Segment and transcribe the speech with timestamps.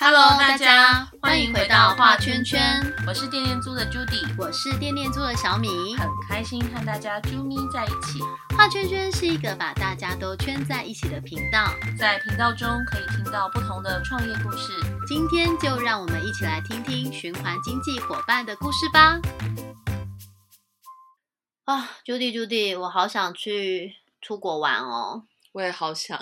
[0.00, 8.20] Hello，大家欢迎回到画圈圈，我是电电猪的 Judy，我是电电猪的小米，很开心和大家啾咪在一起。
[8.56, 14.72] 画圈圈是一个把大家都圈在一起的频道，在频道中可以听到不同的创业故事。
[15.08, 19.18] 今天就让我们一起来听听循环经济伙伴的故事吧。
[21.64, 25.24] 啊，Judy，Judy，我好想去出国玩哦。
[25.50, 26.16] 我也好想。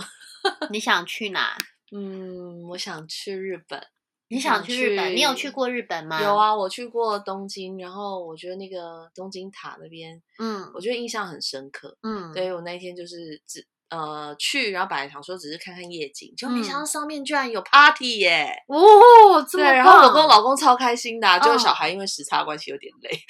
[0.71, 1.59] 你想去哪？
[1.93, 3.81] 嗯，我想去日本。
[4.29, 5.15] 你想去日本？
[5.15, 6.21] 你有去过日本吗？
[6.21, 11.97] 有啊，我去过东京，然后我觉得那个东京塔那边，嗯，我觉得印象很深刻。
[12.03, 18.53] 嗯，所以我那一天就是只呃去，然后本来想说只是看看夜景，就没想到上面居然有 party 耶！
[18.69, 23.11] 哦，对，然后我跟我老公超开心的，就是小孩因为时差关系有点累。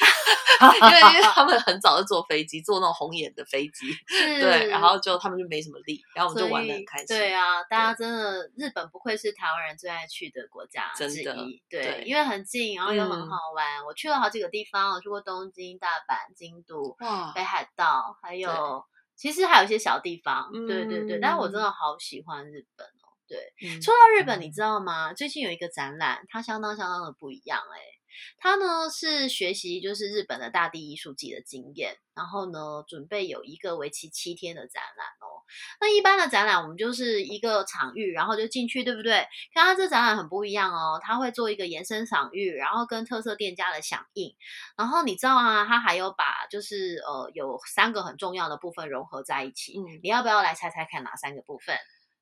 [0.57, 7.09] 因为因为他们很早就坐飞机，坐那种红眼的飞机，对，然后就他们就没什么力，然后我们就玩的很开心。
[7.09, 13.85] 对啊，大家真的日本不愧是台湾人最爱去的国家之一，对，因为很近，然后又很好玩。
[13.85, 16.97] 我去了好几个地方，我去过东京、大阪、京都、
[17.35, 18.83] 北海道，还有
[19.17, 21.19] 其实还有一些小地方，对对对。
[21.19, 23.09] 但是我真的好喜欢日本哦。
[23.27, 25.13] 对，说到日本，你知道吗？
[25.13, 27.96] 最近有一个展览，它相当相当的不一样，哎。
[28.39, 35.43] 他呢是学习就是日本的大地艺术季的经验，然后呢准备有一个为期七天的展览哦。
[35.81, 39.27] 那一般的展览我们就是一个场域，然后就进去，对不对？
[39.55, 44.35] 看他这展览很不一样哦，他会做一个延伸场域，然后跟特色店家的响应。
[44.77, 49.79] 然后你知道啊，他还有把就是呃有三个很重要的部分融合在一起。
[49.79, 51.77] 嗯，你要不要来猜猜看哪三个部分？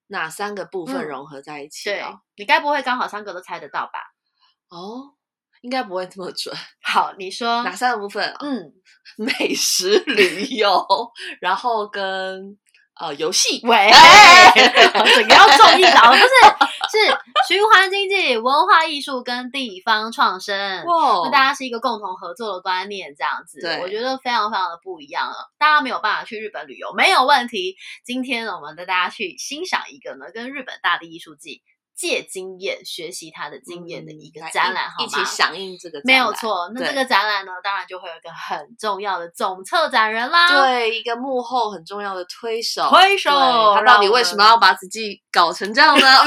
[0.08, 1.88] 哪三个部分融合在一起？
[1.88, 2.04] 对，
[2.36, 4.00] 你该不会刚好三个都猜得到吧？
[4.68, 5.14] 哦。
[5.64, 6.54] 应该不会这么准。
[6.84, 8.22] 好，你说哪三个部分？
[8.40, 8.70] 嗯，
[9.16, 10.86] 美食、旅游，
[11.40, 12.58] 然后跟
[13.00, 13.62] 呃游戏。
[13.64, 13.90] 喂，
[14.54, 16.28] 整个要重一了，不是？
[16.86, 16.98] 是
[17.48, 20.84] 循环经济、文化艺术跟地方创生。
[20.84, 25.50] 哇，那大家是一个共同合作的观念，这样子，我觉得非常非常的不一样了。
[25.58, 27.74] 大家没有办法去日本旅游，没有问题。
[28.04, 31.62] 今天呢，我们带大家去欣赏一个呢，跟日本大地艺术季。
[31.96, 35.04] 借经验学习他的经验的一个展览，好吗？
[35.04, 36.68] 一起响应这个，没有错。
[36.74, 43.30] 那这个展览呢，当然就会有一个很重要的总策展人啦，对，一个幕后很重要的推手，推手。
[43.74, 46.06] 他到底为什么要把自己搞成这样呢？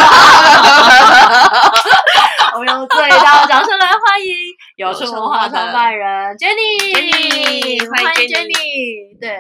[2.54, 4.34] 我们用最大的掌声来欢迎
[4.78, 9.38] 有声文化创办人 Jenny，欢迎 Jenny，对。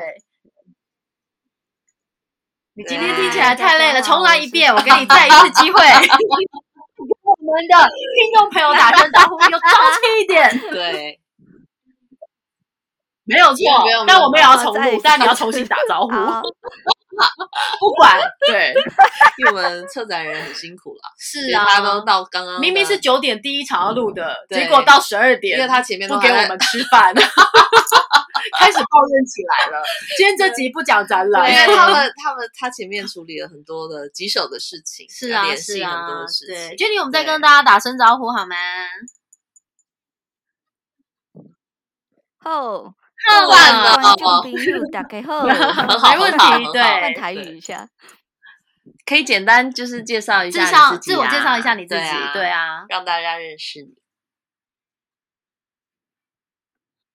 [2.78, 5.82] 你今天听起来太累了，重来一遍，我给你再一次机会。
[7.24, 10.48] 我们的听众朋友打声招呼，有朝气一点。
[10.70, 11.20] 对，
[13.24, 13.58] 没有错，
[14.06, 16.14] 但我们也要重录，但你要重新打招呼。
[17.80, 18.74] 不管， 对，
[19.38, 21.02] 因为我们策展人很辛苦了。
[21.18, 27.14] 是啊，他都到刚刚明明是九点第一场要录的，结果到十二点，因为他前面不给我们吃饭。
[28.58, 29.84] 开始抱怨起来了。
[30.16, 36.08] 今天这集不讲展览，因为他们他们他前面处理了很多的棘手的事情，是啊是啊，
[36.48, 36.76] 对。
[36.78, 38.56] Jenny，我们再跟大家打声招呼好吗？
[42.40, 42.94] 好，
[43.26, 45.44] 好啊，观众朋友大家好，
[46.14, 47.90] 没问题，对，换台语一下，
[49.06, 53.96] 可以简单就是介绍一下，介绍自我介绍一下你自己，对啊，让大家认识你。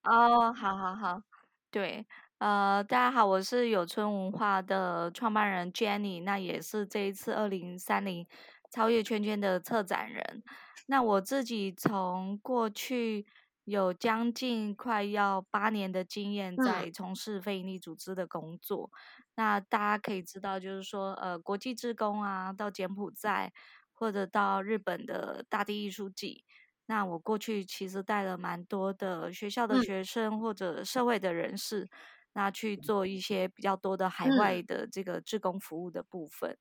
[0.02, 1.22] 哦，好好好，
[1.70, 2.04] 对，
[2.38, 8.26] 呃，大家好，我是有春文化的创办人 Jenny，那也是这一次二零三零
[8.72, 10.42] 超越圈圈的策展人。
[10.86, 13.24] 那我自己从过去
[13.64, 18.90] 有将近快要八年的经验，在从事非营利组织的工作。
[19.36, 23.52] 那大家可以知道，就是说，呃，国际志工啊，到柬埔寨
[23.92, 26.44] 或者到日本的大地艺术季。
[26.86, 31.88] 那我过去其实带了蛮多的学校的学生或者社会的人士，
[32.34, 36.58] 那去做一些比较多的海外的这个志工服务的部分。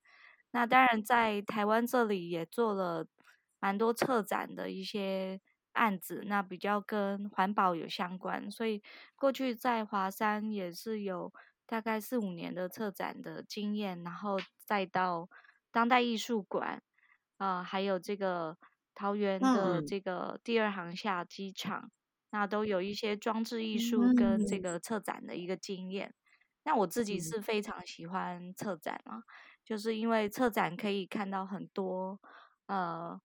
[0.51, 3.07] 那当然在台湾这里也做了
[3.59, 5.41] 蛮多策展的一些
[5.73, 8.49] 案子，那比较跟环保有相关。
[8.51, 8.81] 所以
[9.15, 11.31] 过去在华山也是有
[11.65, 15.29] 大概四五年的策展的经验，然后再到
[15.71, 16.81] 当代艺术馆，
[17.37, 18.57] 啊，还有这个。
[18.93, 21.89] 桃园的这个第二航厦机场，
[22.29, 26.13] 那都有一些装置艺术跟这个策展的一个经验。
[26.65, 29.23] 那我自己是非常喜欢策展啊，
[29.63, 32.19] 就是因为策展可以看到很多，
[32.67, 33.19] 呃，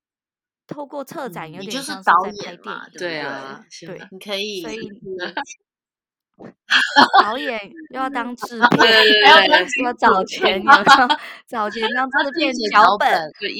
[0.66, 2.60] 透过策展有点像是在拍电影，
[2.98, 4.78] 对啊，对，你可以，所以
[7.22, 7.58] 导演
[7.90, 8.66] 又要当制片，
[9.24, 10.84] 还要说找钱，要
[11.48, 13.08] 找钱当制片、脚本，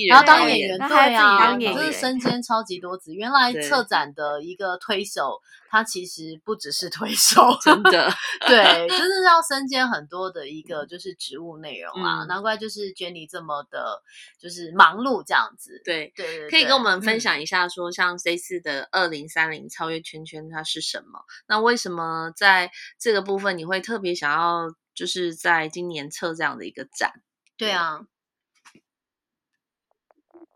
[0.09, 3.15] 然后当演员，对啊，就是身兼超级多职。
[3.15, 5.41] 原来策展的一个推手。
[5.77, 8.11] 他其实不只是推手，真的，
[8.49, 14.03] 对，就是要身兼很多的一个就是职务内容啊，难怪就是 Jenny 这么的，
[14.39, 15.83] 就是忙碌这样子。
[15.85, 21.21] 对对对，可以跟我们分享一下，说像这次的二零三零超越圈圈它是什么？
[21.47, 27.21] 那为什么在这个部分你会特别想要，就是在今年测这样的一个展？
[27.59, 28.01] 对啊，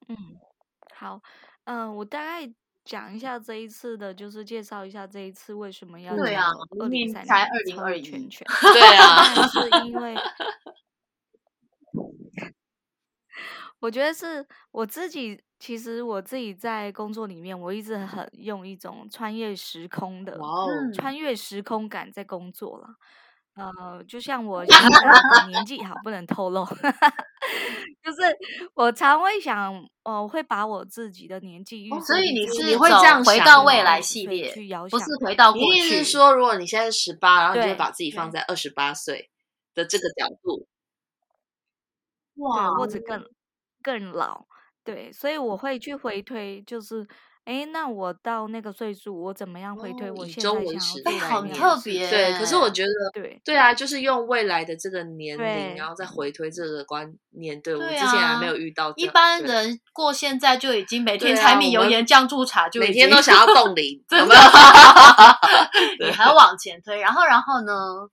[0.08, 0.16] 嗯，
[0.94, 1.20] 好，
[1.64, 2.50] 嗯，我大概。
[2.90, 6.48] 讲一下这一次的，就是介绍一下这一次为什么要对啊，
[6.80, 8.44] 二零三才二零二圈圈，
[8.74, 10.16] 对啊，是 因为
[13.78, 20.36] 我觉得是我自己，其实我自己在工作里面，我一直很用一种穿越时空的，
[20.92, 22.96] 穿越时空感在工作了。
[23.54, 26.64] 呃，就像我现在年纪好，不能透露。
[28.02, 28.18] 就是
[28.74, 29.74] 我常会想，
[30.04, 34.50] 呃，会把我自己的年纪，所以你是你会这样回到未来系列，
[34.88, 35.80] 不是回到过去。
[35.80, 39.30] 是说，如果你现在十八，然后你就把自己放在二十八岁
[39.74, 40.66] 的这个角度，
[42.36, 43.24] 哇，或者更
[43.82, 44.46] 更老，
[44.84, 47.06] 对，所以我会去回推，就是。
[47.46, 50.08] 哎，那我到那个岁数，我怎么样回推？
[50.10, 50.50] 我现在
[51.12, 52.08] 想要很特别。
[52.08, 57.60] 对，可是我觉得，对对啊，就是用未来的这个年龄，然后再回推这个观念。
[57.60, 58.92] 对我之前还没有遇到。
[58.94, 64.40] 一般人过现在就已经每天柴米油盐酱醋茶，就每天都想要冻龄，有没有？
[66.06, 67.72] 你还要往前推，然后，然后呢？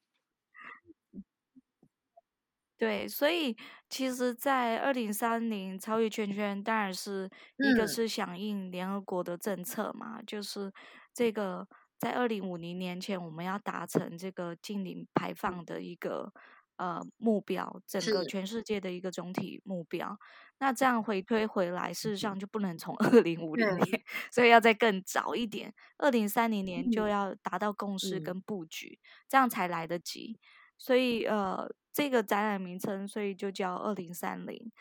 [2.79, 3.55] 对，所以。
[3.89, 10.71] 其实，在二零三零超越圈圈，当然是一个是响应联合国的政策嘛，就是
[11.13, 11.67] 这个
[11.97, 16.33] 在二零五零年前我们要达成这个净零排放的一个
[16.75, 20.19] 呃目标，整个全世界的一个总体目标。
[20.59, 24.01] 那这样回推回来，事实上就不能从二零五零年，
[24.31, 28.99] 所以要再更早一点，二零三零年就要达到共识跟布局，
[29.29, 30.39] 这样才来得及。
[30.77, 31.69] 所以呃。
[31.93, 34.71] 这个展览名称，所以就叫二零三零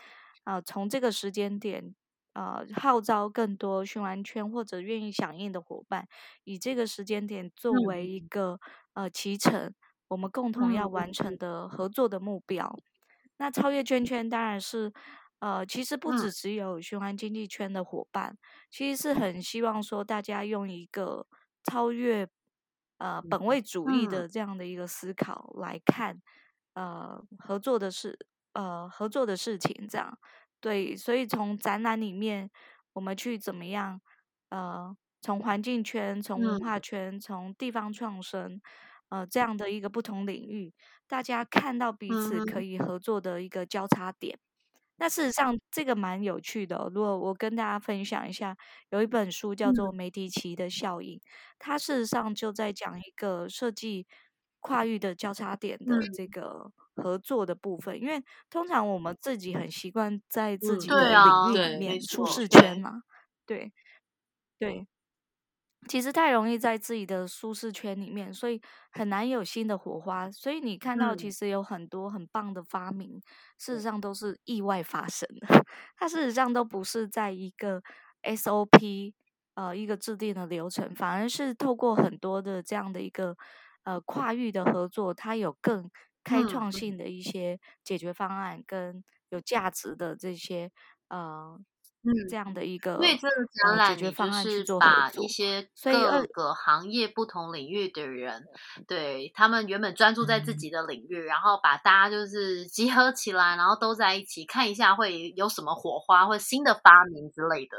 [0.44, 0.60] 啊。
[0.60, 1.94] 从这个时间点，
[2.34, 6.06] 呃，号召更多循环圈或者愿意响应的伙伴，
[6.44, 8.60] 以这个时间点作为一个
[8.92, 9.72] 呃启程，
[10.08, 12.78] 我们共同要完成的合作的目标。
[13.38, 14.92] 那超越圈圈当然是
[15.38, 18.36] 呃，其实不只只有循环经济圈的伙伴，
[18.70, 21.26] 其实是很希望说大家用一个
[21.64, 22.28] 超越
[22.98, 26.20] 呃本位主义的这样的一个思考来看。
[26.74, 28.18] 呃，合作的事，
[28.52, 30.18] 呃，合作的事情，这样
[30.60, 32.50] 对，所以从展览里面，
[32.92, 33.98] 我们去怎么样，
[34.50, 38.60] 呃，从环境圈，从文化圈，从地方创生，
[39.08, 40.74] 呃，这样的一个不同领域，
[41.08, 44.38] 大家看到彼此可以合作的一个交叉点。
[44.96, 46.90] 那事实上，这个蛮有趣的。
[46.92, 48.56] 如果我跟大家分享一下，
[48.90, 51.18] 有一本书叫做《梅迪奇的效应》，
[51.58, 54.06] 它事实上就在讲一个设计。
[54.60, 58.20] 跨域的交叉点的这个合作的部分，因为
[58.50, 63.02] 通常我们自己很习惯在自己的领域里面舒适圈嘛，
[63.46, 63.72] 对
[64.58, 64.84] 对，
[65.88, 68.60] 其实太容易在自己的舒适圈里面，所以
[68.92, 70.30] 很难有新的火花。
[70.30, 73.20] 所以你看到其实有很多很棒的发明，
[73.58, 75.46] 事实上都是意外发生的，
[75.96, 77.82] 它事实上都不是在一个
[78.22, 79.14] SOP
[79.54, 83.36] 呃一个制定的流程，反而是透过很多的这样的一个。
[83.84, 85.88] 呃，跨域的合作，它有更
[86.24, 90.72] 开创性的一些解决方案，跟有价值的这些
[91.06, 91.56] 呃。
[92.06, 94.12] 嗯，这样的一个，所以这个展览就是
[94.78, 98.44] 把一些各个行业不同领域的人，
[98.86, 107.76] 对他们原本专注在自己的领域，然后把大家就是集合起来，然后都在一起看一下会有什么火花或新的发明之类的。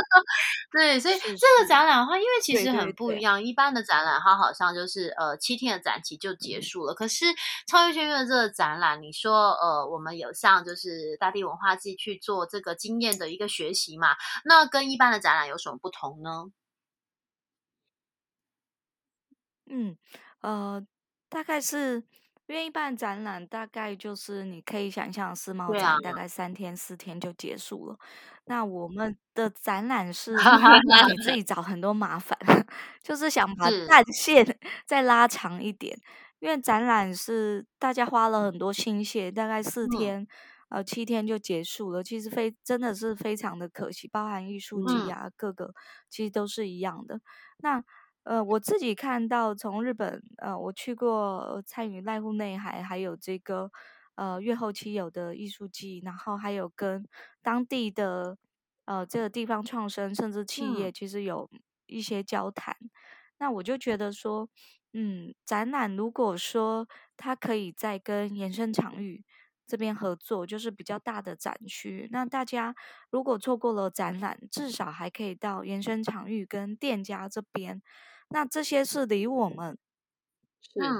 [0.72, 7.26] 对，所以这个展览的话，因为其实很不一样，一般的展览它好像就是呃七天的展期就结束了，可是
[7.66, 13.46] 超越圈圈这个展览，你说呃我们有像就是大地文化季去做这个经验的一个。
[13.58, 16.44] 学习嘛，那跟一般的展览有什么不同呢？
[19.70, 19.96] 嗯，
[20.40, 20.86] 呃，
[21.28, 22.02] 大概是
[22.46, 27.98] 因为一般展览大概就是你可以想象世贸展大概三天四天就结束了。
[28.46, 32.38] 那我们的展览 是你自己找很多麻烦，
[33.02, 35.98] 就是想把战线 再拉长一点，
[36.38, 40.26] 因为展览是大家花了很多心血，大概四天。
[40.70, 45.72] 呃，七天就结束了，其实非真的是非常的可惜，包含艺术季啊，各个
[46.10, 47.20] 其实都是一样的。
[47.58, 47.82] 那
[48.24, 53.70] 呃，我自己看到从日本，呃，我去过参与濑户内海，还有这个
[54.16, 57.06] 呃月后期有的艺术季，然后还有跟
[57.42, 58.36] 当地的
[58.84, 61.48] 呃这个地方创生甚至企业，其实有
[61.86, 62.76] 一些交谈。
[63.38, 64.50] 那我就觉得说，
[64.92, 69.24] 嗯，展览如果说它可以再跟延伸场域。
[69.68, 72.74] 这边合作就是比较大的展区，那大家
[73.10, 77.82] 如果错过了展览，至少还可以到延伸场域跟店家这边，
[78.30, 79.78] 那这些是离我们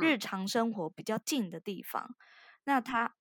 [0.00, 2.14] 日常生活比较近的地方。
[2.64, 3.14] 那它，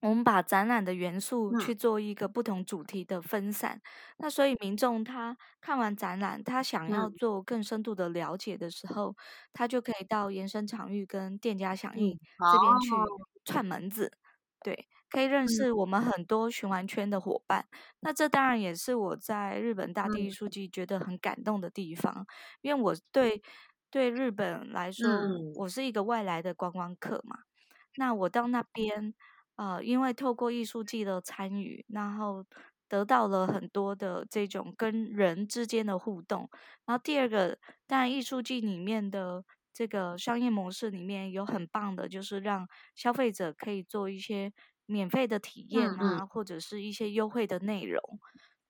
[0.00, 3.80] 我们把展览的元素去做一个不同主题的分散，
[4.18, 9.16] 那所以民众他看完展览，他想要做更深度的了解的时候，
[9.52, 12.18] 他就可以到延伸场域跟店家响应
[12.52, 13.08] 这边去
[13.44, 14.12] 串门子。
[14.62, 17.66] 对，可以认识我们很多循环圈的伙伴。
[18.00, 22.26] 那这当然也是我在日本大地艺术季觉得很感动的地方，
[22.60, 23.40] 因为我对
[23.90, 25.08] 对日本来说，
[25.56, 27.38] 我是一个外来的观光客嘛。
[27.96, 29.14] 那我到那边，
[29.56, 32.44] 呃，因为透过艺术季的参与，然后
[32.88, 36.50] 得到了很多的这种跟人之间的互动。
[36.84, 39.44] 然后第二个，当然艺术季里面的。
[39.78, 42.66] 这个商业模式里面有很棒的，就是让
[42.96, 44.52] 消费者可以做一些
[44.86, 48.02] 免费的体验啊，或者是一些优惠的内容。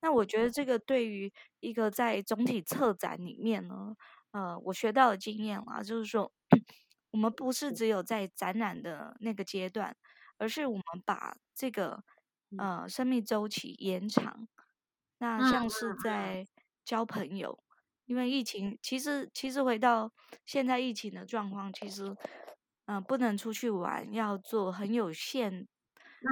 [0.02, 3.96] 那我觉得这个对于一个在总体策展里面呢，
[4.32, 6.30] 呃，我学到的经验啦，就是说，
[7.12, 9.96] 我们不是只有在展览的那个阶段，
[10.36, 12.04] 而是我们把这个
[12.58, 14.46] 呃生命周期延长。
[15.16, 16.46] 那像是在
[16.84, 17.58] 交朋友。
[18.08, 20.10] 因为疫情，其实其实回到
[20.46, 22.16] 现在疫情的状况，其实，
[22.86, 25.68] 嗯，不能出去玩，要做很有限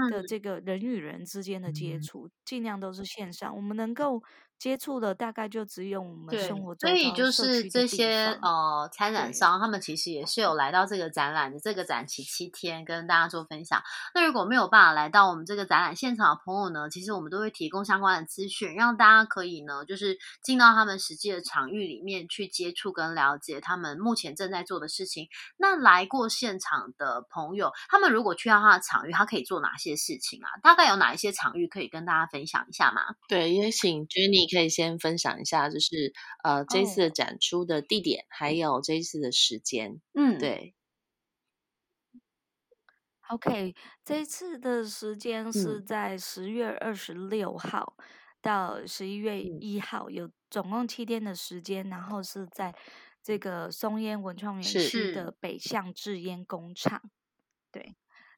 [0.08, 3.54] 的这个人与人之间的接触，尽量都是线上。
[3.54, 4.22] 我们能够。
[4.58, 13.82] 接触的大概就只有我们生活中，所以就是这些呃参展商，他们其实也是有来到这个展览的这个展期七天，跟大家做分享。
[14.14, 25.28] 那如果没有办法来到我们这个展览现场的朋友呢，其实我们都会提供相关的资讯，让大家可以呢，就是进到他们实际的场域里面去接触跟了解他们目前正在做的事情。
[25.58, 30.48] 那来过现场的朋友，他们如果去到他的场域，他可以做哪些事情啊？
[30.62, 33.02] 大概有哪一些场域可以跟大家分享一下吗？
[33.28, 34.45] 对，也请 Jenny。
[34.46, 36.12] 可以先分享一下，就是
[36.44, 40.00] 呃这次的展出的地点，还有这一次的时间。
[40.14, 40.74] 嗯，对。
[43.28, 43.74] OK，
[44.04, 47.96] 这次的时间是在十月二十六号
[48.40, 52.72] 到十一月一号，有总共七天的时间，然后是在
[53.22, 57.10] 这个松烟文创园区的北向制烟工厂。
[57.72, 57.96] 对。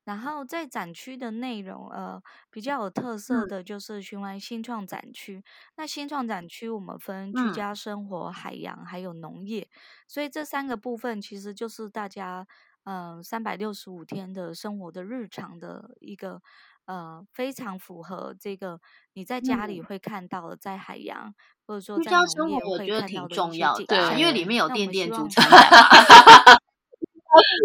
[0.08, 2.18] 然后在展区的内容，呃，
[2.50, 5.44] 比较有特色的就是循环新创展区。
[5.76, 9.68] 那新创展区我们分居家生活、海洋还有农业，
[10.06, 12.46] 所以这三个部分其实就是大家，
[12.84, 16.40] 嗯，三百六十五天的生活的日常的一个，
[16.86, 18.80] 呃，非常符合这个
[19.12, 21.34] 你在家里会看到的，在海洋
[21.66, 25.44] 或者说在农业会看到的一些对，因为里面有店店主参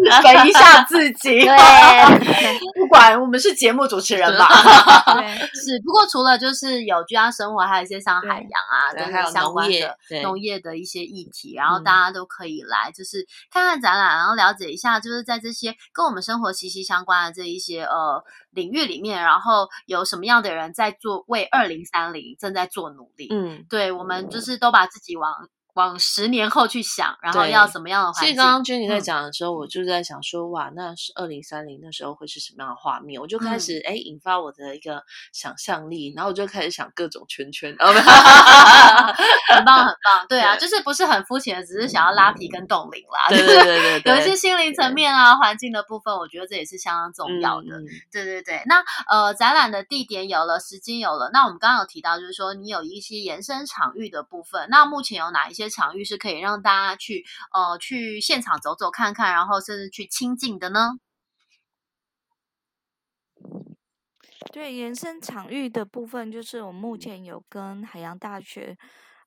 [0.09, 0.23] 展。
[0.23, 1.41] 等一下自己，
[2.79, 4.47] 不管我们是节目主持人吧，
[5.53, 5.79] 是。
[5.83, 23.27] 不过除了就是有居家生活，还有一些像海洋啊，跟相关的农业的一些议题，然后大家都可以来，就是看看展览，然后了解一下，就是在这些跟我们生活息息相关的这一些呃领域里面，然后有什么样的人在做为二零三零正在做努力。
[23.31, 25.31] 嗯，对，我们就是都把自己往。
[25.73, 28.27] 往十年后去想，然后要什么样的环境？
[28.27, 33.19] 其实刚刚 Jenny 在讲的时候，我就在想说，哇，那是二零三零那时候会是什么样的画面？
[33.19, 47.81] 我就开始哎，引发我的一个想象力，然后我就开始想各种圈圈， 很棒很棒，对啊，就是不是很肤浅的，只是想要拉皮跟冻龄啦，对对对对， 有一些心灵层面啊、环境的部分，我觉得这也是相当重要的。
[48.11, 55.62] 对对对，那呃，展览的地点有了，时间有了，那我们刚刚有提到，就是说你有一些延伸场域的部分，那目前有哪一些？
[55.69, 60.91] 场域是可以让大家去呃去现场走走看看，然后甚至去亲近的呢。
[64.51, 68.77] 对，延伸场域的部分，就是我目前有跟海洋大学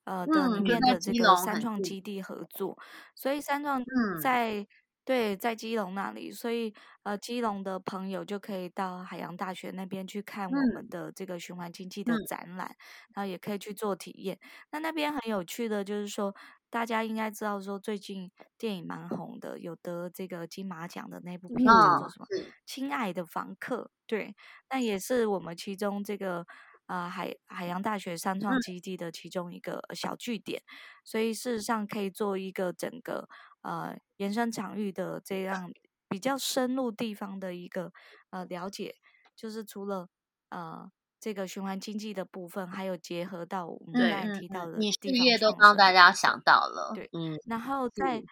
[0.05, 2.77] 呃的里面的这个三创基地合作，
[3.15, 3.83] 所以三创
[4.21, 4.67] 在。
[5.07, 6.73] 对，在基隆那里，所以
[7.03, 12.75] 呃，基隆的朋友就可以到海洋大学那边去看我们的这个循环经济的展览，
[13.15, 14.37] 然后也可以去做体验。
[14.69, 16.35] 那那边很有趣的，就是说
[16.69, 22.25] 大家应该知道，说最近电影蛮红的，有得这个金马奖的那部片叫做什么？
[22.65, 23.83] 《亲爱的房客》。
[24.07, 24.35] 对，
[24.69, 26.45] 那也是我们其中这个
[26.87, 30.61] 呃海海洋大学三创基地的其中一个小据点，
[31.05, 33.27] 所以事实上可以做一个整个
[33.61, 35.71] 呃延伸场域的这样
[36.09, 37.91] 比较深入地方的一个
[38.29, 38.95] 呃了解，
[39.35, 40.07] 就是除了
[40.49, 48.23] 呃这个循环经济的部分，还有结合到我们刚才提到的，你事业都帮大家想到了，对，嗯，然后再。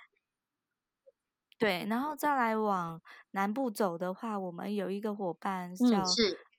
[1.58, 3.02] 对，然后再来往
[3.32, 6.04] 南部走的话，我们有一个伙伴叫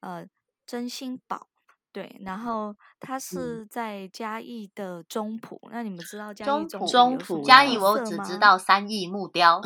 [0.00, 0.26] 呃
[0.64, 1.49] 真心宝，
[1.96, 5.58] 对，然后他是在嘉义的中埔。
[5.72, 7.42] 那你们知道嘉义中埔？
[7.42, 9.62] 嘉义我只知道三义木雕，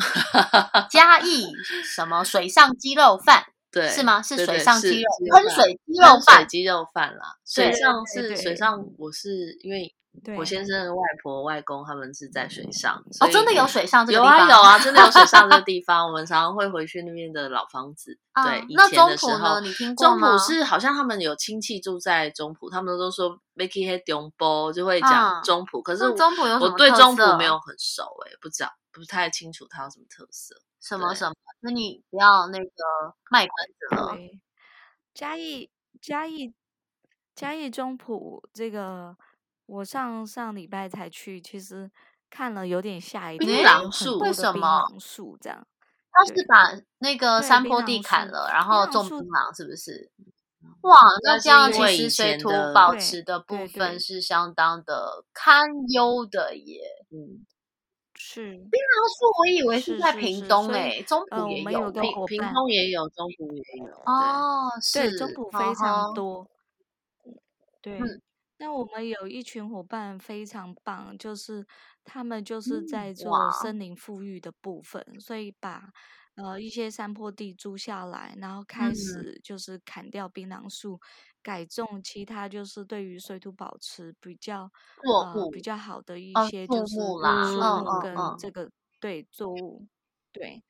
[0.89, 1.51] 嘉义
[1.83, 3.43] 什么水上鸡肉饭？
[3.69, 4.21] 对，是吗？
[4.21, 7.35] 是水上鸡肉喷水鸡肉饭，鸡肉饭啦。
[7.45, 9.93] 水上是水上，我是因为。
[10.37, 14.37] 我先生的外婆、外公他们是在水上哦，真的有水上这个地方？
[14.37, 16.05] 有啊，有啊，真的有水上这个 地方。
[16.05, 18.19] 我们常常会回去那边的老房子。
[18.43, 20.27] 对，以前的时候，你听过吗？
[20.27, 25.81] 中埔是好像他们有亲戚住在中埔，他们都说 Vicky e d o n 就会讲中埔。
[25.81, 30.55] 可是中埔有我对中埔没有很熟哎，不知道，不太清楚它有什么特色。
[30.81, 31.33] 什么什么？
[31.61, 32.73] 那你不要那个
[33.31, 34.17] 卖关子了。
[35.13, 36.53] 嘉义，嘉义，
[37.33, 39.15] 嘉义中埔这个。
[39.71, 41.89] 我上上礼拜才去，其实
[42.29, 43.47] 看了有点吓一跳。
[43.47, 44.85] 槟榔树为什么？
[44.99, 45.65] 树这样，
[46.11, 50.11] 他是把那个山坡地砍了，然后种槟榔，是不是？
[50.81, 56.81] 哇，那这样其实水土保持的部分是相当的堪忧的耶。
[57.09, 57.45] 嗯，
[58.13, 63.85] 是槟榔树，我以为是在屏东诶，中埔也有，屏屏东也有，中埔也有。
[64.05, 66.45] 哦，是中埔非常多。
[67.81, 67.97] 对。
[68.61, 71.65] 那我们有一群伙伴非常棒，就是
[72.03, 75.91] 他们就是在做森林富裕的部分，所以把
[76.35, 80.99] 呃一些山坡地租下来，然后开始就是砍掉槟榔树，
[81.41, 84.71] 改种其他就是对于水土保持比较
[85.03, 87.19] 呃比较好的一些就是树
[87.83, 88.51] 木跟这。
[88.51, 89.87] 个对作物
[90.31, 90.63] 对，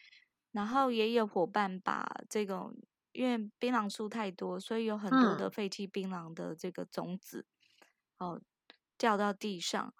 [0.53, 2.73] 然后也有伙伴把这种
[3.11, 7.45] 因为槟榔树太多，所以有很多的废弃槟榔的这个种子。
[8.21, 8.39] 哦，
[8.99, 9.91] 掉到地上，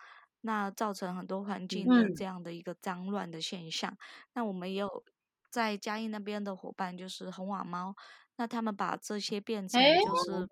[0.41, 3.97] 那造成很多环境的这样的一个脏乱的现象。
[4.34, 5.03] 那我们也有
[5.49, 7.95] 在嘉义那边的伙伴，就是红瓦猫，
[8.36, 10.47] 那他们把这些变成就是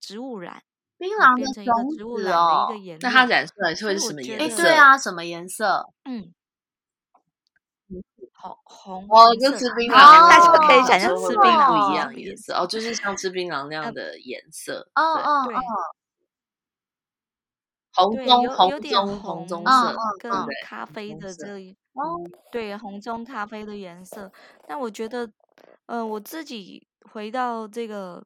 [0.00, 0.62] 植物染，
[0.96, 3.08] 槟榔变成一个植物染的一个颜色。
[3.08, 4.62] 那它染出来是会是什么颜色？
[4.62, 5.84] 对啊，什么颜色？
[6.04, 6.32] 嗯，
[8.32, 9.94] 红红哦，就吃槟榔，
[10.30, 14.88] 大家可以想象吃槟榔不一样的颜色哦，就是像吃槟榔那样的颜色。
[14.94, 15.60] 哦哦哦。
[17.94, 21.58] 红棕红棕红棕色，跟咖啡的这
[21.92, 22.16] 哦，
[22.50, 24.32] 对红棕咖啡的颜色。
[24.66, 25.30] 但我觉得，
[25.86, 28.24] 呃，我自己回到这个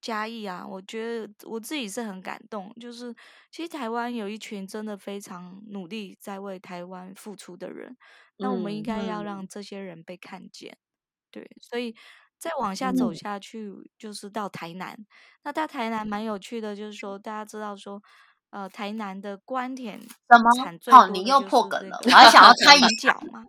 [0.00, 2.74] 嘉义啊，我觉得我自己是很感动。
[2.80, 3.14] 就是
[3.52, 7.96] 其实台湾有一群真的非常努力在为台湾付出的人，
[8.38, 10.76] 那我们应该要让这些人被看见。
[11.30, 11.94] 对，所以
[12.38, 14.98] 再往下走下去，就是到台南。
[15.44, 18.02] 那到台南蛮有趣的，就是说大家知道说。
[18.50, 20.96] 呃，台南的关田什么？
[20.96, 23.44] 哦，你又破梗了，我还想要猜一角吗？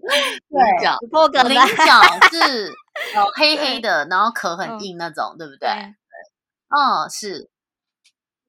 [0.00, 1.46] 对，角破梗。
[1.48, 2.00] 菱角
[2.30, 2.72] 是
[3.14, 5.68] 呃黑黑的，然后壳很硬那种，对不对？
[5.68, 7.50] 嗯，是。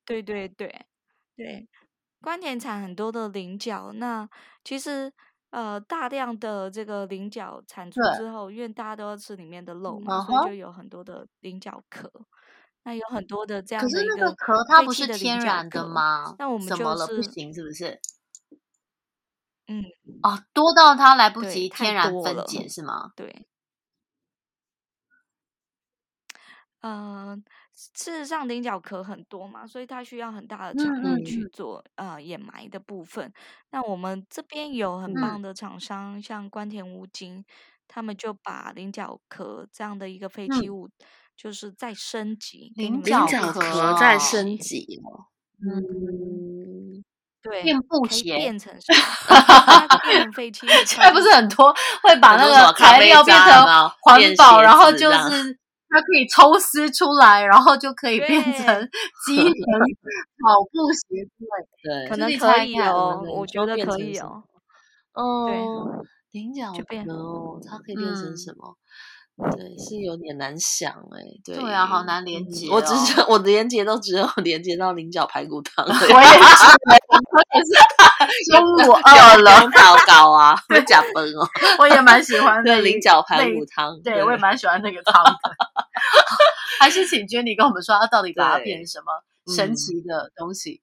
[0.05, 0.85] 对对对
[1.35, 1.67] 对，
[2.21, 4.29] 关田产很多的菱角，那
[4.63, 5.11] 其实
[5.49, 12.09] 呃大量的这个菱角产出之后，因为大家都要吃里面的肉嘛，所以就有很多的菱角壳。
[12.87, 16.33] 那有很多的这样的一个壳，它不是天然的吗？
[16.39, 17.05] 那我们怎么了？
[17.05, 17.99] 不行，是不是？
[19.67, 19.83] 嗯，
[20.23, 23.11] 哦，多到它来不及天然分解，是吗？
[23.13, 23.45] 对。
[26.79, 33.33] 嗯，事实上，菱角壳很多嘛，所以它需要很大的场地去做呃掩埋的部分。
[33.71, 37.43] 那我们这边有很棒的厂商，像关田乌金，
[37.85, 40.89] 他们就把菱角壳这样的一个废弃物。
[41.37, 45.29] 就是在升级，菱角壳在升级哦。
[45.59, 47.03] 嗯，
[47.41, 49.99] 对，变布鞋变成什么？
[50.03, 50.67] 变成废弃。
[50.85, 51.73] 现在不是很多
[52.03, 53.45] 会把那个材料变成
[54.01, 58.89] 环保，然后就是 它可以抽丝出来，然后就可以变成
[59.25, 59.79] 机能
[60.43, 61.47] 跑步鞋之类。
[61.83, 64.43] 对，可能可以哦，我觉得可以哦。
[65.13, 68.75] 哦，菱角壳哦，它可以变成什么？
[69.37, 72.67] 对，是有点难想哎，对，对啊，好难连接。
[72.71, 75.85] 我只是 我的连接都只有连接到菱角排骨汤。
[75.85, 76.09] 我也是，
[77.31, 81.47] 我也是中午饿了，糟糕啊，会假崩哦。
[81.77, 85.37] 我也蛮喜欢的菱角排骨汤，对我也蛮喜欢那个汤的。
[86.79, 89.05] 还是请 Jenny 跟我们说，它到底把它变成什么
[89.55, 90.81] 神奇的东西？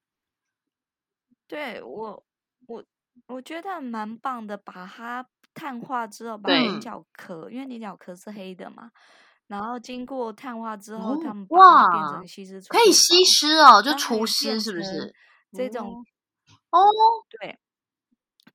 [1.47, 2.23] 对我，
[2.67, 2.83] 我
[3.27, 8.91] 我觉得蛮棒的，把它碳化之后，把菱角壳，因为你角壳是黑的嘛。
[9.47, 15.13] 然后经过碳化之后，他们哇，变成吸湿，可以吸湿哦，就除湿是不是？
[15.53, 16.03] 这种
[16.71, 16.79] 哦，
[17.39, 17.57] 对，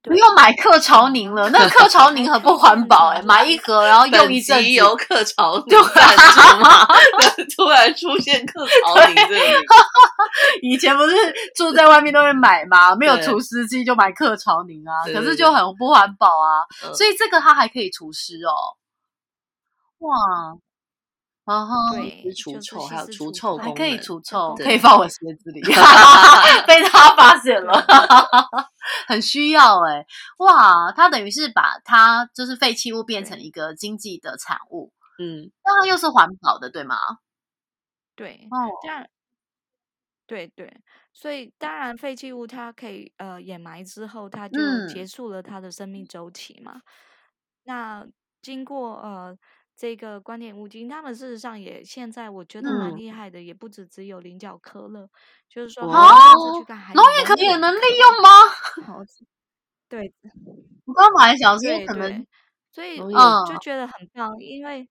[0.03, 4.71] 不用买克潮宁了，那克潮宁很不环保哎，买一盒然后用一阵子。
[4.71, 6.87] 由克潮宁赞助吗？
[7.55, 9.41] 突然出现克潮宁这里，
[10.63, 11.15] 以前不是
[11.55, 12.95] 住在外面都会买吗？
[12.97, 18.53] 没有除湿机就买克潮宁啊，可是就很不环保啊，所以这个它还可以除湿哦，
[19.99, 20.17] 哇。
[21.51, 21.75] 啊哈，
[22.37, 25.61] 除臭还有除臭还可以除臭，可以放我鞋子里，
[26.65, 27.73] 被他发现了，
[29.09, 30.07] 很需要哎，
[30.39, 36.95] 哇，他等于是把它就是废弃物变成一个经济的产物，嗯，那它又是环保的，对吗？
[38.15, 39.05] 对，哦，这样，
[40.29, 40.73] 对对，
[41.13, 46.83] 所以当然废弃物它可以呃掩埋之后，它就结束了它的生命周期嘛，
[47.65, 48.07] 那
[48.41, 49.37] 经过呃。
[49.81, 55.09] 这个观点五金，他们事实上也现在我觉得蛮厉害的，也不止只有菱角科了，
[55.49, 56.35] 就是说，哦，
[56.95, 58.29] 农业可也能利用吗？
[59.89, 60.13] 对，
[60.85, 62.27] 我刚买小是可能，
[62.71, 64.87] 所以嗯，就觉得很棒，因为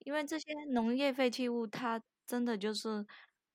[0.00, 3.02] 因为这些农业废弃物，它真的就是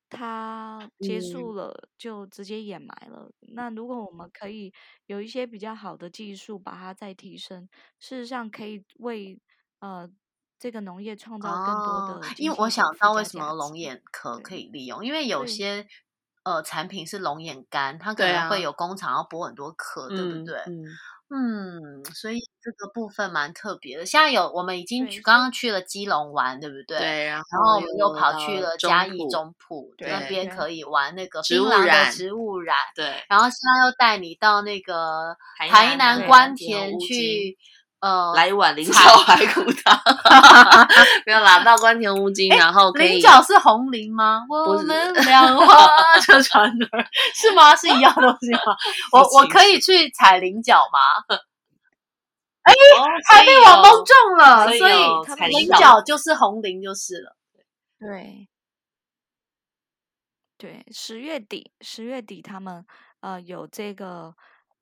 [0.09, 3.29] 它结束了就直接掩埋了。
[3.53, 4.73] 那如果我们可以
[5.05, 9.39] 有一些比较好的技术把它再提升，事实上可以为
[9.81, 10.09] 呃。
[10.61, 15.87] 这个农业创造更多的，因为我想到为什么龙眼壳可以利用，因为有些
[16.43, 20.59] 呃产品是龙眼干，它可能会有工厂要剥很多壳，对不对？
[21.33, 24.05] 嗯，所以这个部分蛮特别的。
[24.05, 26.99] 现在有我们已经去刚刚去了基隆玩，对不对？
[26.99, 32.75] 对，然后我们又跑去了嘉义中埔那边，可以玩那个槟榔的植物染。
[32.95, 37.57] 对，然后现在又带你到那个台南关田去。
[38.01, 39.95] 呃，来一碗菱角 排骨汤，
[41.25, 43.09] 没有啦，到关田乌金，然后可以。
[43.09, 44.43] 菱角是红菱吗？
[44.49, 47.73] 我们两花车船儿是吗？
[47.77, 48.75] 是一样东西吗？
[49.11, 51.37] 我我可以去采菱角吗？
[52.63, 52.73] 哎，
[53.29, 57.35] 还被我蒙中了，所以菱角就是红菱就是了。
[57.99, 58.47] 对，
[60.57, 62.83] 对，十月底，十月底他们
[63.19, 64.33] 呃有这个。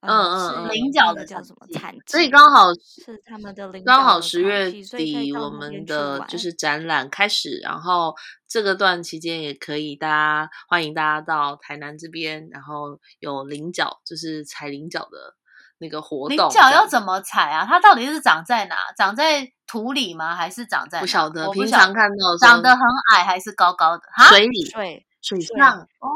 [0.01, 1.93] 嗯嗯，菱角的叫什么产？
[2.05, 8.15] 所以刚好是他们的菱角刚好十月底，我们的就是展览开始，然后
[8.47, 15.35] 这个段期间也可以，大家欢迎大家到台南这边，然后有菱角，就是采菱角的
[15.79, 16.37] 那个活动。
[16.37, 17.65] 菱角要怎么采啊？
[17.65, 18.75] 它到底是长在哪？
[18.95, 20.33] 长在土里吗？
[20.33, 21.49] 还是长在不晓得？
[21.51, 22.81] 平常看到长得很
[23.13, 24.03] 矮还是高高的？
[24.29, 25.05] 水里水。
[25.21, 26.07] 水上哦，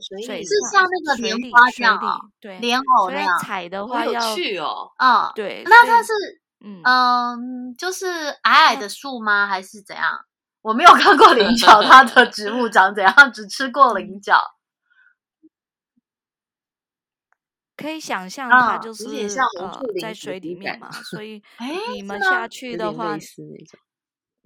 [0.00, 2.00] 水是像那个莲花这样，
[2.40, 6.12] 对，莲藕那样采的话要去哦，啊，对，那它是
[6.60, 8.06] 嗯，就是
[8.42, 9.46] 矮矮的树吗？
[9.46, 10.18] 还是怎样？
[10.62, 13.32] 我没有看过菱角，它的植物长怎样？
[13.32, 14.40] 只吃过菱角，
[17.76, 19.04] 可以想象它就是
[19.58, 21.42] 呃在水里面嘛，所以
[21.94, 23.16] 你们下去的话。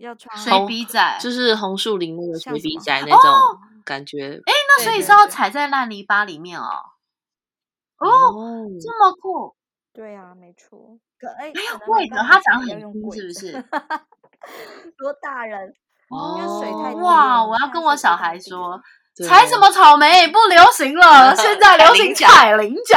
[0.00, 4.40] 要穿水笔仔，就是红树林那个水笔仔那种感觉。
[4.46, 6.68] 哎，那所以是要踩在烂泥巴里面哦。
[7.98, 8.08] 哦，
[8.80, 9.54] 这么酷。
[9.92, 10.98] 对啊，没错。
[11.18, 11.52] 可哎，
[11.84, 13.52] 贵的，它长很低，是不是？
[14.96, 15.74] 多大人？
[16.08, 17.44] 哦，水太哇！
[17.44, 18.80] 我要跟我小孩说，
[19.28, 22.96] 采什么草莓不流行了， 现在流行踩菱角。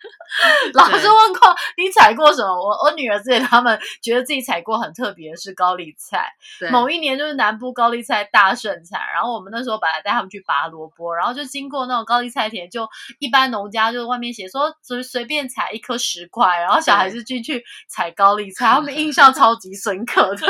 [0.74, 2.48] 老师问过你采过什么？
[2.54, 6.32] 我我女儿之前他们觉得自己采过很特别的是高丽菜。
[6.70, 20.46] 某一年就是南部高丽菜大盛产，然后我们那时候本来带他们去拔萝卜，然后就经过那种高丽菜田，就一般农家就外面写说随随便采一颗十块，然后小孩子进去采高丽菜，他们印象 超级深刻的。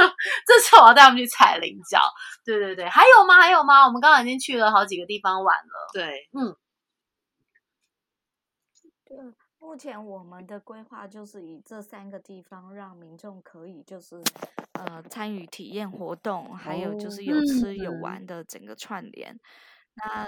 [0.47, 2.01] 这次我要带他们去采菱角。
[2.45, 3.41] 对对对，还有吗？
[3.41, 3.87] 还有吗？
[3.87, 5.91] 我们刚刚已经去了好几个地方玩了。
[5.93, 6.55] 对，嗯。
[9.59, 14.23] 目前我们的规划就是以这三个地方让民众可以就是
[14.75, 19.39] 呃参与体验活动，还有就是有吃有玩的整个串联。
[19.95, 20.27] 那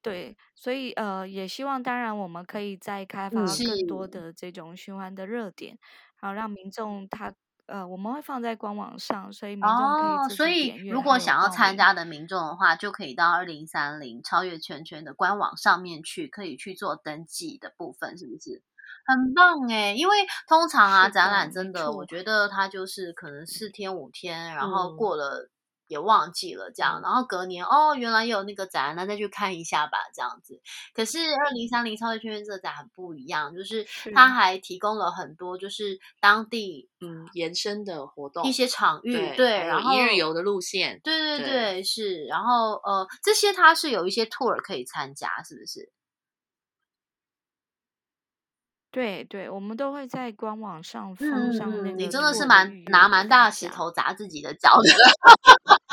[0.00, 5.78] 对，所以呃也希望当然我们可以再开发更多的这种循环的热点，
[6.20, 7.32] 然后让民众他。
[7.66, 18.62] 呃，我们会放在官网上，所以民众可以所以如果想要参加的民众的话，就可以到二零三零超越圈圈的官网上面去，可以去做登记的部分，是不是？
[19.04, 25.48] 很棒哎，因为通常啊，展览真的，我觉得它就是可能四天五天，然后过了
[25.92, 30.58] 也忘记了这样，然后隔年哦，原来有那个展，那再去看一下吧，这样子。
[30.94, 45.92] 可是二零三零超级圈圈这个展很不一样，就是它还提供了很多就是当地嗯延伸的活动，一些场域对，然后一日游的路线，对对对是，然后呃这些它是有一些 tour 可以参加，是不是？
[48.94, 51.92] 对对，我们都会在官网上放上那个。
[51.92, 54.90] 你真的是蛮拿蛮大石头砸自己的脚的。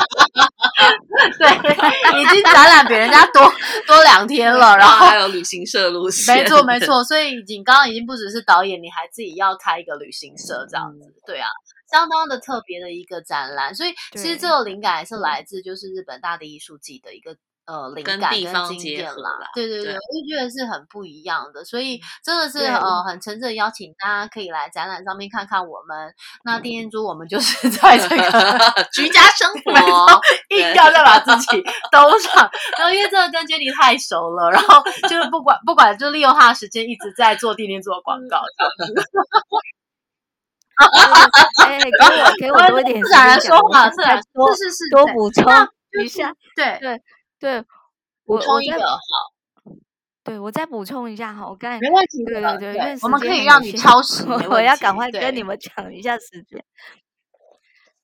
[1.38, 3.42] 对，已经展览比人家多
[3.88, 6.36] 多两天了，然后还有旅行社路线。
[6.36, 11.14] 没错没错，所以你刚刚已经不只是导演，你还自己要开一个旅行社这样子。
[11.26, 11.48] 对啊，
[11.92, 13.74] 相当的特别的一个展览。
[13.76, 17.36] 所以其实这个灵感还是来自就是日本大地艺术季的一个。
[17.70, 26.12] 呃，灵感跟经验啦，对对对，我就觉得是很不一样的，所以真的是呃很诚挚邀请大家可以来展览上面看看我们。
[26.44, 28.24] 那丁彦珠，我们就是 在这个
[28.92, 29.72] 居家生活，
[30.50, 32.50] 硬要再把自己 兜上。
[32.80, 38.42] 然后因为这个跟 Jenny 太熟了，然后就是不管不管，就利用他的时间一直在做店面做广告。
[41.68, 45.44] 哎，给我给我多一点，自然说话，自然说，是是是，多补充
[46.02, 47.00] 一下，对对。
[47.40, 47.64] 对，
[48.26, 48.98] 补充一个好。
[50.22, 56.64] 对，我再补充一下哈，我刚才没问题，对对对，因为我们可以让你超时， 我要赶快跟你们讲一下时间。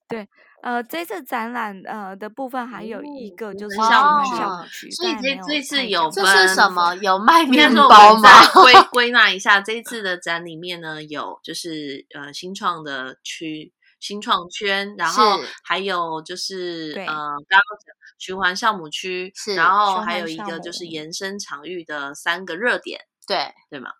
[0.08, 0.26] 对，
[0.62, 6.94] 呃，这次展览呃的部分还有一个就是项目项目区，所以这这次有这是什么？
[6.96, 8.28] 有卖 面包吗？
[8.54, 13.72] 归归纳一下，这一次的展里面呢，有就是呃新创的区。
[14.06, 23.90] 新创圈，然后还有就是呃，刚刚讲循环项目区，然后还有一个就是延伸场域的三个热点，对对吗？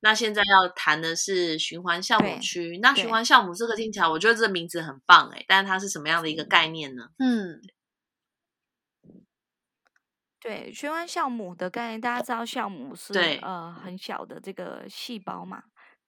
[0.00, 2.78] 那现在要谈的是循环项目区。
[2.80, 7.08] 那循环项目这个听起来，我觉得这个名字很棒哎，但是它是什么样的一个概念呢？
[7.18, 7.60] 嗯，
[10.40, 15.62] 对，循环项目的概念，大家知道项目是呃很小的这个细胞嘛，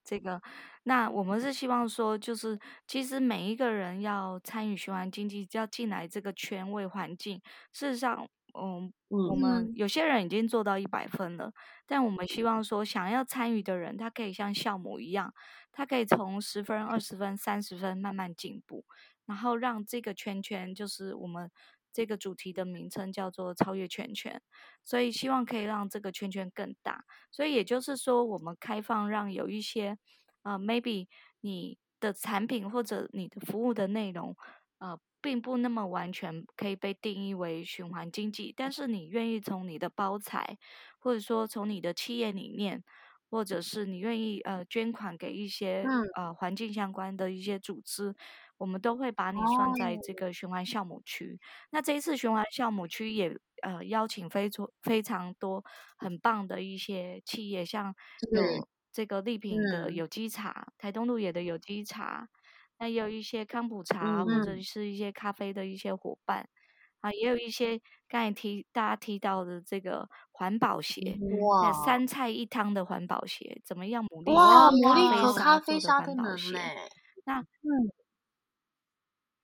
[0.08, 0.40] 这个。
[0.84, 7.42] 那我们是希望说，就是其实每一个人要参与循环经济，要进来这个圈位环境。
[7.72, 8.26] 事实上，
[8.58, 11.52] 嗯，我们有些人已经做到一百分了，
[11.86, 15.34] 但我们希望说，想要参与的人，他可以像酵母一样，
[15.72, 18.86] 他可以从十分、二十分、三十分慢慢进步，
[19.26, 21.50] 然后让这个圈圈，就是我们
[21.98, 24.40] 这个主题的名称叫做超越圈圈。
[24.84, 27.04] 所以希望可以让这个圈圈更大。
[27.32, 29.98] 所以也就是说，我们开放让有一些。
[30.44, 31.08] 呃，maybe
[31.40, 34.34] 你的产品或者你的服务的内容，
[34.78, 40.56] 呃，并不那么完全可以被定义为循环经济，但是你愿意从你的包材，
[41.00, 42.82] 或者说从你的企业理念，
[43.30, 45.84] 或者是你愿意呃捐款给一些
[46.16, 48.14] 呃环境相关的一些组织，
[48.56, 51.38] 我们都会把你算在这个循环项目区。
[51.70, 55.64] 那这一次循环项目区也呃邀请非常非常多
[55.96, 57.94] 很棒的一些企业，像
[58.32, 58.68] 有。
[58.90, 62.26] 这个丽萍的有机茶，台东路野的有机茶，
[62.78, 66.48] 那也有一些康普茶或者是一些咖啡的一些伙伴
[67.00, 74.04] 啊，也有一些刚才提大家提到的这个环保鞋，哇，三菜一汤的环保鞋怎么样？
[74.06, 76.24] 牡蛎哇，牡蛎和咖啡沙的环保
[77.24, 77.92] 那嗯，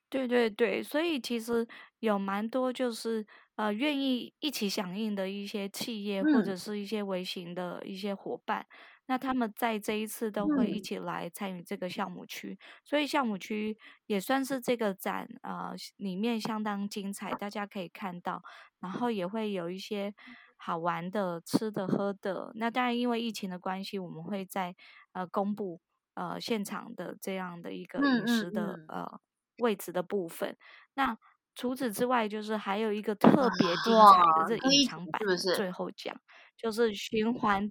[0.09, 1.67] 对对对，所以其实
[1.99, 8.67] 有蛮多就是呃愿意一起响应的一些企业或者是一些微型的一些伙伴。
[9.07, 18.43] 那他们在这一次都会一起来参与这个项目区，所以项目区也算是这个展呃里面相当精彩，大家可以看到，
[18.81, 20.15] 然后也会有一些
[20.57, 22.53] 好玩的吃的喝的。
[22.55, 24.75] 那当然因为疫情的关系，我们会在
[25.13, 25.83] 呃公布
[26.15, 29.21] 呃现场的这样的一个饮食的呃
[29.59, 30.57] 位置的部分。
[30.95, 31.19] 那
[31.55, 35.21] 除此之外，就是还有一个特别精彩的这隐藏版
[35.55, 36.19] 最后讲，
[36.57, 37.71] 就是循环。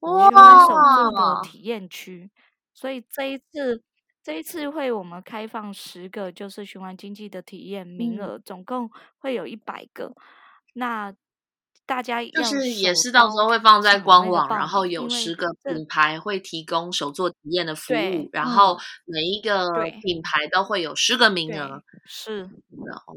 [0.00, 2.30] 循环手作的体验区，
[2.74, 3.82] 所以这一次
[4.22, 10.12] 这一次会我们开放十个就是循环经济的体验名额，总共会有一百个。
[10.74, 11.14] 那
[11.86, 19.70] 大家就是也是到时候会放在官网，然后有十个品牌会提供手作体验的服务，然后每一个
[20.02, 21.82] 品牌都会有十个名额。
[22.04, 22.50] 是，
[23.06, 23.14] 哦，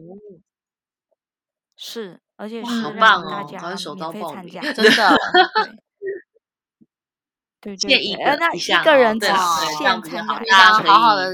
[1.75, 5.17] 是，而且好棒哦，好像手到报名， 真的。
[7.61, 10.01] 对对，那一个人只限参
[10.47, 11.29] 加，好好的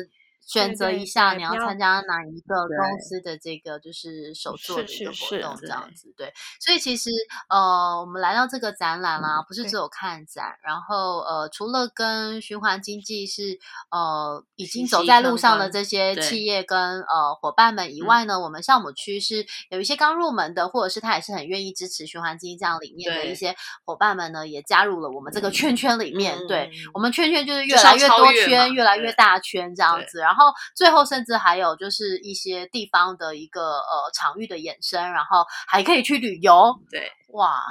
[0.45, 6.13] 选择一下你要参加哪一个公司的这个就是手做的一个活动这样子。
[6.15, 7.09] 对，所以其实
[7.49, 13.57] 呃，我们来到这个展览啦，不是只有看展，然后呃，除了跟循环经济是
[13.89, 23.55] 呃已经走在路上的这些企业跟呃伙伴们以外呢，我们项目区是有一些刚入门的，或者是他也是很愿意支持循环经济这样理念的一些
[23.85, 26.35] 伙伴们呢，也加入了我们这个圈圈里面。
[26.47, 30.19] 对我们圈圈就是越来越多圈，越来越大圈这样子。
[30.19, 30.34] 然后
[30.75, 36.73] 最后甚至还有就是一些地方的一个呃场域的衍生，然后还可以去旅游。
[36.89, 37.61] 对，哇。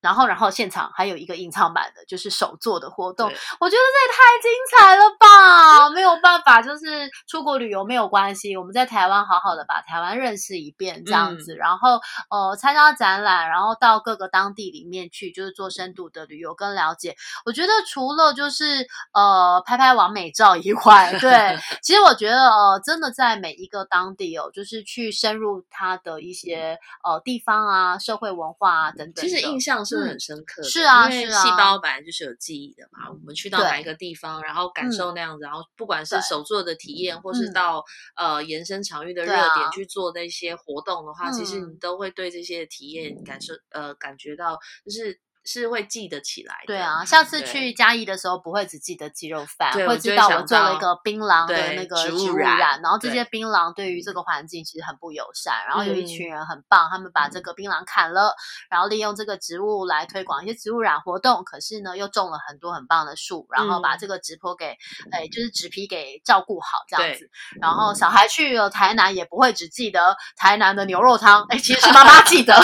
[0.00, 3.26] 然后，然后现场还有一个隐藏版的，就是手做的活动。
[3.26, 5.90] 我觉得这也太精彩了吧！
[5.90, 11.54] 没有办法，就是出国旅游没有关系，我们在台湾好好的把台湾认识一遍这样子。
[11.54, 17.14] 然后，呃，参加展览，然后到各个当地里面去，就是做深度的旅游跟了解。
[17.44, 29.22] 我觉得除了就是呃拍拍完美照以外，对， 其实我觉得呃真的在每一个当地哦，就是去深入它的一些呃地方啊、社会文化啊等等。
[29.22, 29.84] 其实印象。
[29.96, 33.10] 是很深刻，是啊，因为细胞本来就是有记忆的嘛。
[33.10, 37.84] 我们去到哪一个地方，然后感受那样子，然后不管是手做的体验，或是到
[38.16, 45.20] 呃延伸场域的热点去做那些活动的话，其实你都会对这些体验感受呃感觉到就是。
[45.44, 46.54] 是会记得起来。
[46.66, 52.80] 对啊，下次去嘉义的时候，不会只记得鸡肉饭，会知道我做了一个槟榔的那个植物染。
[52.82, 55.54] 然后这些槟榔对于这个环境其实很不友善。
[55.66, 58.34] 然后有一群人很棒，他们把这个槟榔砍了，
[58.68, 61.42] 然后利用这个植物来推广一些植物染活动。
[61.44, 64.76] 可是呢，又种了很多很棒的树，然后把这个植坡给，
[65.10, 67.30] 哎，就是植皮给照顾好这样子。
[67.60, 72.54] 然后小孩去了台南，也不会只记得台南的牛肉汤，哎，其实是妈妈记得。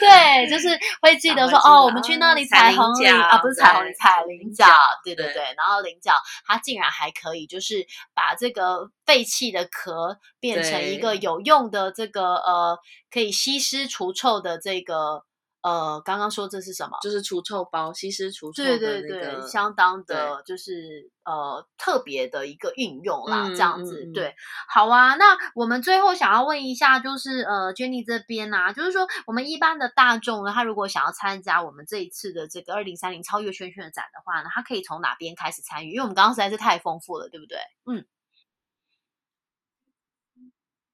[0.00, 0.68] 对，就是
[1.02, 1.58] 会记得说。
[1.58, 4.66] 哦，我们去那里采红菱啊，不是采红菱，采菱角，
[5.04, 5.42] 对对对。
[5.56, 6.12] 然后菱角
[6.46, 12.78] 它竟然还可以，就是把这个废弃的壳变成一个有用的这个呃，
[13.10, 15.24] 可以吸湿除臭的这个。
[15.68, 16.96] 呃，刚刚说这是什么？
[17.02, 24.34] 就是除臭包，吸湿除臭的对对对，相当的，就是呃特别的一个运用啦，这样子对。
[24.66, 35.90] 好啊，那我们最后想要问一下，就是呃，Jenny 这边呢，就是说我们一般的大众呢，他如果想要参加我们这一次的这个二零三零超越圈圈的展的话呢，他可以从哪边开始参与？
[35.90, 37.58] 因为我们刚刚实在是太丰富了，对不对？
[37.84, 38.06] 嗯，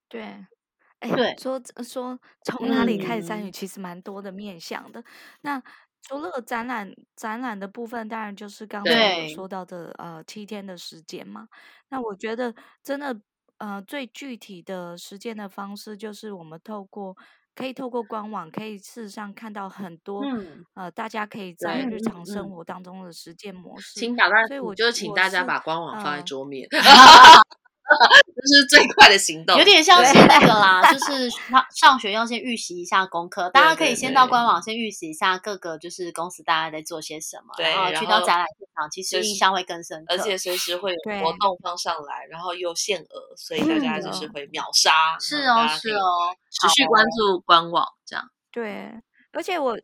[0.08, 0.46] 对。
[1.10, 5.02] 对，说说从哪里开始参与，其实蛮多的面向的。
[5.42, 5.62] 那
[6.02, 11.48] 除了展览，展览的部分，当然就是刚才有说到的呃七天的时间嘛。
[11.88, 13.18] 那我觉得真的
[13.58, 17.16] 呃最具体的实践的方式，就是我们透过
[17.54, 20.22] 可以透过官网，可以事实上看到很多
[20.74, 23.98] 呃大家可以在日常生活当中的实践模式。
[23.98, 26.68] 请打所以我就请大家把官网放在桌面。
[28.34, 45.18] 这是最快的行动，有点像是那个啦，就是上上学要先预习一下功课，大家可以先到官网先预习一下各个就是公司大家在做些什么，然后去到展览现场，其实印象会更深刻，而且随时会有活动放上来，然后又限额，所以大家就是会秒杀。
[45.20, 48.24] 是哦，是哦，持续关注官网这样。
[48.50, 48.92] 对，
[49.32, 49.78] 而且我。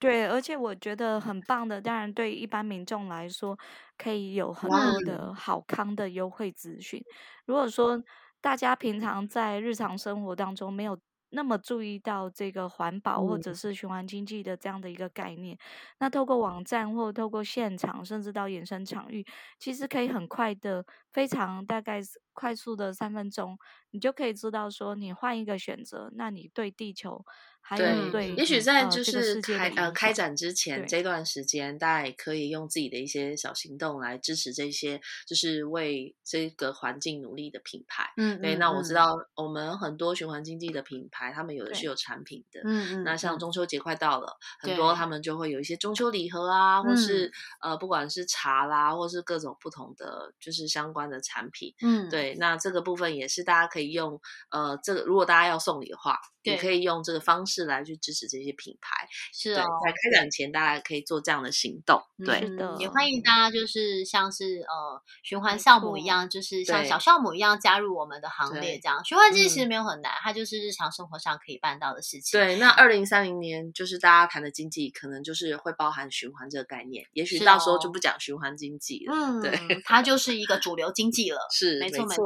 [0.00, 3.56] 对，而且我觉得很棒的，当然对一般民众来说，
[3.96, 7.02] 可以有很多的好康的优惠资讯。
[7.46, 8.02] 如果说
[8.40, 10.98] 大家平常在日常生活当中没有
[11.30, 15.58] 那么注意到这个环保或者是循环经济的这样的一个概念，
[15.98, 19.26] 那透过网站或透过现场，甚至到衍生场域，
[19.58, 22.02] 其实可以很快的、非常大概
[22.34, 23.56] 快速的三分钟，
[23.92, 27.24] 你就可以知道说，你换一个选择，那你对地球
[27.60, 28.10] 还有。
[28.10, 38.12] 对，也许在就是开呃开展之前这段时间，大家也可以用自己的一些小行动来支持这些，就是为这个环境努力的品牌。
[38.16, 38.56] 嗯，对。
[38.56, 42.60] 那我知道我们很多循环经济的品牌，他们有的是有产品的。
[42.64, 43.04] 嗯嗯。
[43.04, 47.30] 那像中秋节快到了，很多他们就会有一些中秋礼盒啊，或是
[47.62, 51.74] 呃不管是茶啦，或是各种不同的就是相关的产品。
[51.82, 52.34] 嗯，对。
[52.38, 56.18] 那这个部分也是大家可以用呃这个，如果大家要送礼的话。
[56.44, 62.38] 也可以用这个方式来去支持这些品牌，是哦，在开展前大家可以做这样的行动，对，
[62.78, 66.98] 也欢迎大家就是像是呃循环项目一样，就是像小。
[66.98, 69.02] 项目一样加入我们的行列，这样。
[69.06, 72.38] 循环经济其实没有很难，它就是日常生活上可以办到的事情。
[72.38, 81.38] 对，那二零三零年就是大家谈的经济，可能就是会包含循环这个概念，也许到时候就不讲循环经济了，嗯，对，它就是一个主流经济了。
[81.52, 82.24] 是，没错没错，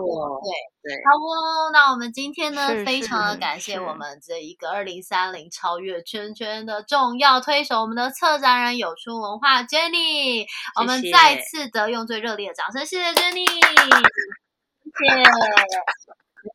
[0.83, 0.97] 对对。
[1.05, 10.47] 好哦，那我们今天呢，非常的感谢我们这一个二零三零超越圈圈的重要推手，我们的策展人有出文化 Jenny，
[10.79, 15.23] 我们再次的用最热烈的掌声，谢谢 Jenny，谢谢。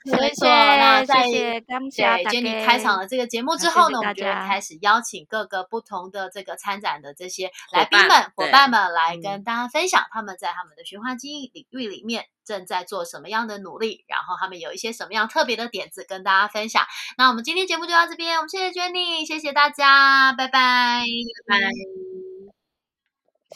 [0.05, 16.85] 没错，那在对 Jenny 开场了这个节目之后呢，我们就开始邀请各个不同的这个参展的这些来宾们、伙伴们来跟大家分享他们在他们的循环经营领域里面正在做什么样的努力，然后他们有一些什么样特别的点子跟大家分享。
[17.17, 21.03] 那我们今天节目就到这边，我们谢谢 Jenny，谢谢大家，拜拜，
[21.47, 21.71] 拜拜，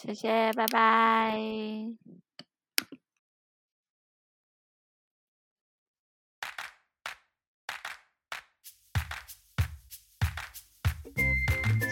[0.01, 2.06] 谢谢，拜拜。